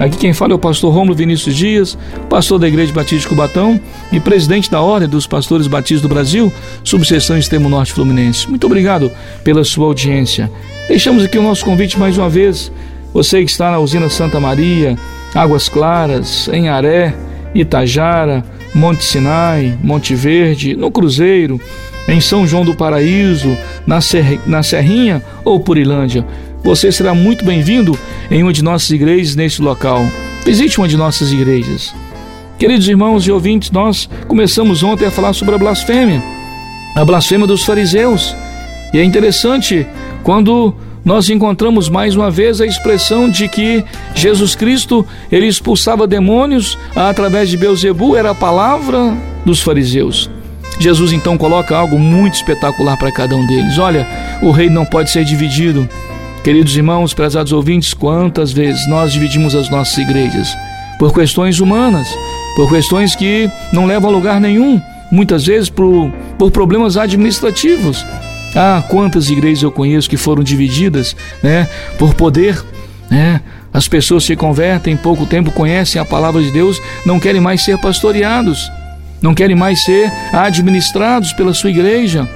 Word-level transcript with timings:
Aqui 0.00 0.16
quem 0.16 0.32
fala 0.32 0.52
é 0.52 0.56
o 0.56 0.58
pastor 0.58 0.94
Romulo 0.94 1.14
Vinícius 1.14 1.54
Dias, 1.54 1.98
pastor 2.30 2.58
da 2.58 2.66
Igreja 2.66 2.90
Batista 2.90 3.18
de 3.18 3.28
Cubatão 3.28 3.78
e 4.10 4.18
presidente 4.18 4.70
da 4.70 4.80
Ordem 4.80 5.06
dos 5.06 5.26
Pastores 5.26 5.66
Batistas 5.66 6.00
do 6.00 6.08
Brasil, 6.08 6.50
subseção 6.82 7.36
Extremo 7.36 7.68
Norte 7.68 7.92
Fluminense. 7.92 8.48
Muito 8.48 8.64
obrigado 8.66 9.12
pela 9.44 9.62
sua 9.62 9.84
audiência. 9.84 10.50
Deixamos 10.88 11.22
aqui 11.22 11.36
o 11.36 11.42
nosso 11.42 11.66
convite 11.66 11.98
mais 11.98 12.16
uma 12.16 12.30
vez. 12.30 12.72
Você 13.12 13.44
que 13.44 13.50
está 13.50 13.70
na 13.70 13.78
usina 13.78 14.08
Santa 14.08 14.40
Maria, 14.40 14.96
Águas 15.34 15.68
Claras, 15.68 16.48
em 16.50 16.70
Aré, 16.70 17.14
Itajara, 17.54 18.42
Monte 18.74 19.04
Sinai, 19.04 19.76
Monte 19.82 20.14
Verde, 20.14 20.74
no 20.74 20.90
Cruzeiro, 20.90 21.60
em 22.08 22.22
São 22.22 22.46
João 22.46 22.64
do 22.64 22.74
Paraíso, 22.74 23.54
na, 23.86 24.00
Ser... 24.00 24.40
na 24.46 24.62
Serrinha 24.62 25.22
ou 25.44 25.60
Purilândia. 25.60 26.24
Você 26.62 26.92
será 26.92 27.14
muito 27.14 27.44
bem-vindo 27.44 27.98
em 28.30 28.42
uma 28.42 28.52
de 28.52 28.62
nossas 28.62 28.90
igrejas 28.90 29.34
neste 29.34 29.62
local. 29.62 30.04
Visite 30.44 30.78
uma 30.78 30.86
de 30.86 30.96
nossas 30.96 31.32
igrejas. 31.32 31.94
Queridos 32.58 32.86
irmãos 32.86 33.26
e 33.26 33.32
ouvintes, 33.32 33.70
nós 33.70 34.08
começamos 34.28 34.82
ontem 34.82 35.06
a 35.06 35.10
falar 35.10 35.32
sobre 35.32 35.54
a 35.54 35.58
blasfêmia, 35.58 36.22
a 36.94 37.04
blasfêmia 37.04 37.46
dos 37.46 37.64
fariseus. 37.64 38.36
E 38.92 38.98
é 38.98 39.04
interessante 39.04 39.86
quando 40.22 40.74
nós 41.02 41.30
encontramos 41.30 41.88
mais 41.88 42.14
uma 42.14 42.30
vez 42.30 42.60
a 42.60 42.66
expressão 42.66 43.30
de 43.30 43.48
que 43.48 43.82
Jesus 44.14 44.54
Cristo 44.54 45.06
ele 45.32 45.46
expulsava 45.46 46.06
demônios 46.06 46.78
através 46.94 47.48
de 47.48 47.56
Beuzebu, 47.56 48.14
era 48.14 48.32
a 48.32 48.34
palavra 48.34 49.16
dos 49.46 49.62
fariseus. 49.62 50.30
Jesus 50.78 51.12
então 51.12 51.38
coloca 51.38 51.76
algo 51.76 51.98
muito 51.98 52.34
espetacular 52.34 52.98
para 52.98 53.12
cada 53.12 53.34
um 53.34 53.46
deles. 53.46 53.78
Olha, 53.78 54.06
o 54.42 54.50
reino 54.50 54.74
não 54.74 54.84
pode 54.84 55.10
ser 55.10 55.24
dividido 55.24 55.88
Queridos 56.42 56.74
irmãos, 56.74 57.12
prezados 57.12 57.52
ouvintes, 57.52 57.92
quantas 57.92 58.50
vezes 58.50 58.88
nós 58.88 59.12
dividimos 59.12 59.54
as 59.54 59.68
nossas 59.68 59.98
igrejas 59.98 60.56
por 60.98 61.12
questões 61.12 61.60
humanas, 61.60 62.08
por 62.56 62.68
questões 62.70 63.14
que 63.14 63.50
não 63.72 63.84
levam 63.84 64.10
a 64.10 64.12
lugar 64.12 64.40
nenhum, 64.40 64.80
muitas 65.12 65.46
vezes 65.46 65.68
por, 65.68 66.10
por 66.38 66.50
problemas 66.50 66.96
administrativos. 66.96 68.04
Ah, 68.56 68.82
quantas 68.88 69.28
igrejas 69.28 69.62
eu 69.62 69.70
conheço 69.70 70.08
que 70.08 70.16
foram 70.16 70.42
divididas, 70.42 71.14
né, 71.42 71.68
por 71.98 72.14
poder, 72.14 72.62
né? 73.10 73.42
As 73.72 73.86
pessoas 73.86 74.24
se 74.24 74.34
convertem, 74.34 74.94
em 74.94 74.96
pouco 74.96 75.26
tempo 75.26 75.52
conhecem 75.52 76.00
a 76.00 76.04
palavra 76.04 76.42
de 76.42 76.50
Deus, 76.50 76.80
não 77.06 77.20
querem 77.20 77.40
mais 77.40 77.62
ser 77.62 77.78
pastoreados, 77.78 78.70
não 79.22 79.34
querem 79.34 79.54
mais 79.54 79.84
ser 79.84 80.10
administrados 80.32 81.32
pela 81.34 81.54
sua 81.54 81.70
igreja. 81.70 82.28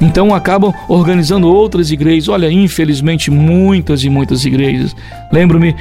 Então 0.00 0.34
acabam 0.34 0.72
organizando 0.88 1.52
outras 1.52 1.90
igrejas. 1.90 2.28
Olha, 2.28 2.50
infelizmente, 2.50 3.30
muitas 3.30 4.02
e 4.02 4.08
muitas 4.08 4.44
igrejas. 4.44 4.96
Lembro-me 5.30 5.76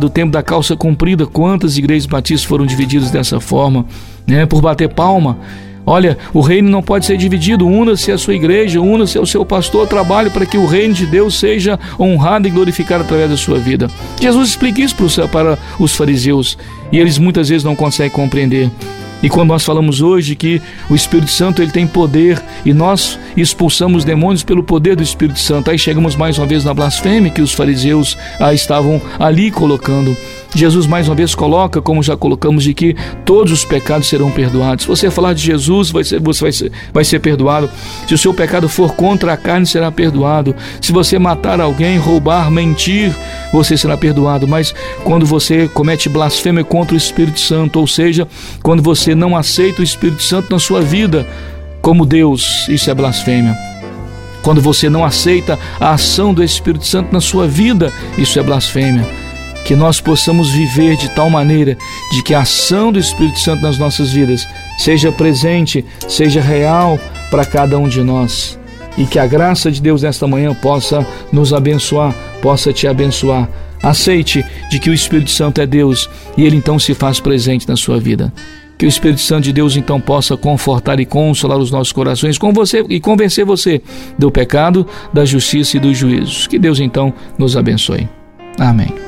do 0.00 0.08
tempo 0.08 0.32
da 0.32 0.42
calça 0.42 0.74
comprida, 0.74 1.26
quantas 1.26 1.76
igrejas 1.76 2.06
batistas 2.06 2.44
foram 2.44 2.64
divididas 2.64 3.10
dessa 3.10 3.40
forma, 3.40 3.84
né? 4.26 4.46
Por 4.46 4.62
bater 4.62 4.88
palma. 4.88 5.38
Olha, 5.84 6.18
o 6.34 6.42
reino 6.42 6.68
não 6.68 6.82
pode 6.82 7.06
ser 7.06 7.16
dividido. 7.16 7.66
Una-se 7.66 8.12
à 8.12 8.18
sua 8.18 8.34
igreja, 8.34 8.78
una-se 8.78 9.16
ao 9.16 9.24
seu 9.24 9.42
pastor, 9.44 9.86
trabalhe 9.88 10.28
para 10.28 10.44
que 10.44 10.58
o 10.58 10.66
reino 10.66 10.92
de 10.92 11.06
Deus 11.06 11.38
seja 11.38 11.78
honrado 11.98 12.46
e 12.46 12.50
glorificado 12.50 13.04
através 13.04 13.30
da 13.30 13.38
sua 13.38 13.58
vida. 13.58 13.88
Jesus 14.20 14.50
explica 14.50 14.82
isso 14.82 14.94
para 15.32 15.58
os 15.78 15.96
fariseus 15.96 16.58
e 16.92 16.98
eles 16.98 17.16
muitas 17.16 17.48
vezes 17.48 17.64
não 17.64 17.74
conseguem 17.74 18.12
compreender. 18.12 18.70
E 19.22 19.28
quando 19.28 19.48
nós 19.48 19.64
falamos 19.64 20.00
hoje 20.00 20.36
que 20.36 20.62
o 20.88 20.94
Espírito 20.94 21.30
Santo 21.30 21.60
ele 21.60 21.72
tem 21.72 21.86
poder 21.86 22.42
e 22.64 22.72
nós 22.72 23.18
expulsamos 23.36 24.04
demônios 24.04 24.42
pelo 24.42 24.62
poder 24.62 24.94
do 24.94 25.02
Espírito 25.02 25.40
Santo, 25.40 25.70
aí 25.70 25.78
chegamos 25.78 26.14
mais 26.14 26.38
uma 26.38 26.46
vez 26.46 26.64
na 26.64 26.72
blasfêmia 26.72 27.30
que 27.30 27.42
os 27.42 27.52
fariseus 27.52 28.16
ah, 28.38 28.54
estavam 28.54 29.00
ali 29.18 29.50
colocando. 29.50 30.16
Jesus 30.54 30.86
mais 30.86 31.08
uma 31.08 31.14
vez 31.14 31.34
coloca, 31.34 31.82
como 31.82 32.02
já 32.02 32.16
colocamos, 32.16 32.64
de 32.64 32.72
que 32.72 32.96
todos 33.24 33.52
os 33.52 33.64
pecados 33.64 34.08
serão 34.08 34.30
perdoados. 34.30 34.84
Se 34.84 34.88
você 34.88 35.10
falar 35.10 35.34
de 35.34 35.42
Jesus, 35.42 35.90
vai 35.90 36.04
ser, 36.04 36.20
você 36.20 36.40
vai 36.40 36.52
ser, 36.52 36.72
vai 36.92 37.04
ser 37.04 37.18
perdoado. 37.18 37.70
Se 38.06 38.14
o 38.14 38.18
seu 38.18 38.32
pecado 38.32 38.68
for 38.68 38.94
contra 38.94 39.32
a 39.34 39.36
carne, 39.36 39.66
será 39.66 39.92
perdoado. 39.92 40.56
Se 40.80 40.90
você 40.90 41.18
matar 41.18 41.60
alguém, 41.60 41.98
roubar, 41.98 42.50
mentir, 42.50 43.14
você 43.52 43.76
será 43.76 43.96
perdoado. 43.96 44.48
Mas 44.48 44.74
quando 45.04 45.26
você 45.26 45.68
comete 45.68 46.08
blasfêmia 46.08 46.64
contra 46.64 46.94
o 46.94 46.98
Espírito 46.98 47.40
Santo, 47.40 47.78
ou 47.78 47.86
seja, 47.86 48.26
quando 48.62 48.82
você 48.82 49.14
não 49.14 49.36
aceita 49.36 49.82
o 49.82 49.84
Espírito 49.84 50.22
Santo 50.22 50.50
na 50.50 50.58
sua 50.58 50.80
vida 50.80 51.26
como 51.82 52.06
Deus, 52.06 52.66
isso 52.68 52.90
é 52.90 52.94
blasfêmia. 52.94 53.56
Quando 54.42 54.62
você 54.62 54.88
não 54.88 55.04
aceita 55.04 55.58
a 55.78 55.92
ação 55.92 56.32
do 56.32 56.42
Espírito 56.42 56.86
Santo 56.86 57.12
na 57.12 57.20
sua 57.20 57.46
vida, 57.46 57.92
isso 58.16 58.38
é 58.38 58.42
blasfêmia 58.42 59.27
que 59.68 59.76
nós 59.76 60.00
possamos 60.00 60.50
viver 60.50 60.96
de 60.96 61.10
tal 61.10 61.28
maneira 61.28 61.76
de 62.10 62.22
que 62.22 62.32
a 62.32 62.40
ação 62.40 62.90
do 62.90 62.98
Espírito 62.98 63.38
Santo 63.38 63.60
nas 63.60 63.76
nossas 63.76 64.10
vidas 64.10 64.48
seja 64.78 65.12
presente, 65.12 65.84
seja 66.08 66.40
real 66.40 66.98
para 67.30 67.44
cada 67.44 67.78
um 67.78 67.86
de 67.86 68.02
nós. 68.02 68.58
E 68.96 69.04
que 69.04 69.18
a 69.18 69.26
graça 69.26 69.70
de 69.70 69.82
Deus 69.82 70.00
nesta 70.00 70.26
manhã 70.26 70.54
possa 70.54 71.06
nos 71.30 71.52
abençoar, 71.52 72.14
possa 72.40 72.72
te 72.72 72.88
abençoar. 72.88 73.46
Aceite 73.82 74.42
de 74.70 74.78
que 74.78 74.88
o 74.88 74.94
Espírito 74.94 75.30
Santo 75.30 75.60
é 75.60 75.66
Deus 75.66 76.08
e 76.34 76.46
ele 76.46 76.56
então 76.56 76.78
se 76.78 76.94
faz 76.94 77.20
presente 77.20 77.68
na 77.68 77.76
sua 77.76 78.00
vida. 78.00 78.32
Que 78.78 78.86
o 78.86 78.88
Espírito 78.88 79.20
Santo 79.20 79.44
de 79.44 79.52
Deus 79.52 79.76
então 79.76 80.00
possa 80.00 80.34
confortar 80.34 80.98
e 80.98 81.04
consolar 81.04 81.58
os 81.58 81.70
nossos 81.70 81.92
corações 81.92 82.38
com 82.38 82.54
você 82.54 82.86
e 82.88 82.98
convencer 82.98 83.44
você 83.44 83.82
do 84.18 84.30
pecado, 84.30 84.86
da 85.12 85.26
justiça 85.26 85.76
e 85.76 85.80
dos 85.80 85.94
juízos. 85.94 86.46
Que 86.46 86.58
Deus 86.58 86.80
então 86.80 87.12
nos 87.36 87.54
abençoe. 87.54 88.08
Amém. 88.58 89.07